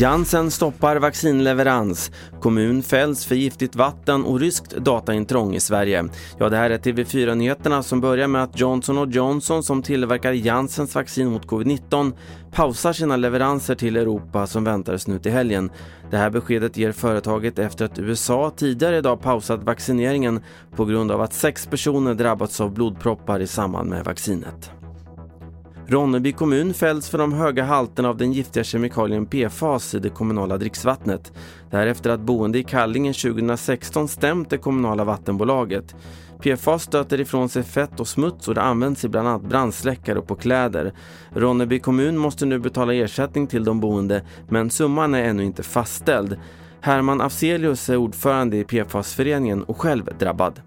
[0.00, 2.10] Janssen stoppar vaccinleverans.
[2.40, 6.08] Kommun fälls för giftigt vatten och ryskt dataintrång i Sverige.
[6.38, 11.30] Ja, det här är TV4-nyheterna som börjar med att Johnson Johnson som tillverkar Janssens vaccin
[11.30, 12.12] mot covid-19
[12.52, 15.70] pausar sina leveranser till Europa som väntades nu till helgen.
[16.10, 20.40] Det här beskedet ger företaget efter att USA tidigare idag pausat vaccineringen
[20.76, 24.79] på grund av att sex personer drabbats av blodproppar i samband med vaccinet.
[25.90, 30.58] Ronneby kommun fälls för de höga halterna av den giftiga kemikalien PFAS i det kommunala
[30.58, 31.32] dricksvattnet.
[31.70, 35.94] Därefter att boende i Kallingen 2016 stämt det kommunala vattenbolaget.
[36.42, 40.26] PFAS stöter ifrån sig fett och smuts och det används i bland annat brandsläckare och
[40.26, 40.92] på kläder.
[41.30, 46.38] Ronneby kommun måste nu betala ersättning till de boende men summan är ännu inte fastställd.
[46.80, 50.60] Herman Afzelius är ordförande i PFAS-föreningen och själv drabbad.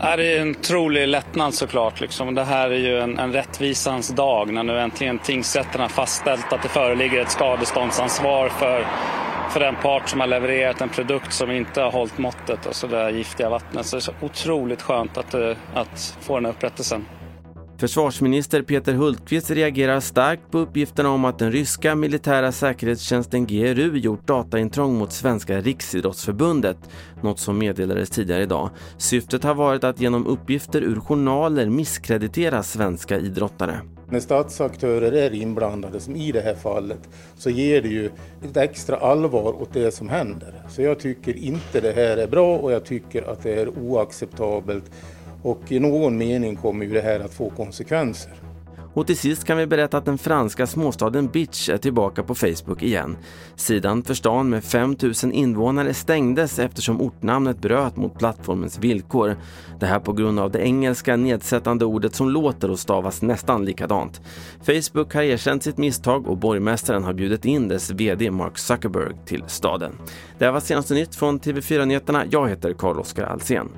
[0.00, 2.00] Det är en otrolig lättnad såklart.
[2.00, 2.34] Liksom.
[2.34, 6.62] Det här är ju en, en rättvisans dag när nu äntligen tingsrätten har fastställt att
[6.62, 8.86] det föreligger ett skadeståndsansvar för,
[9.50, 13.10] för den part som har levererat en produkt som inte har hållit måttet, alltså det
[13.10, 13.86] giftiga vattnet.
[13.86, 17.04] Så det är så otroligt skönt att, eh, att få den upprättelsen.
[17.78, 24.26] Försvarsminister Peter Hultqvist reagerar starkt på uppgifterna om att den ryska militära säkerhetstjänsten GRU gjort
[24.26, 26.76] dataintrång mot Svenska Riksidrottsförbundet,
[27.22, 28.70] något som meddelades tidigare idag.
[28.96, 33.80] Syftet har varit att genom uppgifter ur journaler misskreditera svenska idrottare.
[34.08, 37.08] När statsaktörer är inblandade, som i det här fallet,
[37.38, 38.10] så ger det ju
[38.44, 40.54] ett extra allvar åt det som händer.
[40.68, 44.84] Så jag tycker inte det här är bra och jag tycker att det är oacceptabelt
[45.44, 48.32] och i någon mening kommer ju det här att få konsekvenser.
[48.94, 52.82] Och till sist kan vi berätta att den franska småstaden Bitch är tillbaka på Facebook
[52.82, 53.16] igen.
[53.56, 59.36] Sidan för stan med 5000 invånare stängdes eftersom ortnamnet bröt mot plattformens villkor.
[59.80, 64.20] Det här på grund av det engelska nedsättande ordet som låter och stavas nästan likadant.
[64.62, 69.44] Facebook har erkänt sitt misstag och borgmästaren har bjudit in dess VD Mark Zuckerberg till
[69.46, 69.92] staden.
[70.38, 72.24] Det här var senaste nytt från TV4 Nyheterna.
[72.30, 73.68] Jag heter Carl-Oskar Alsen.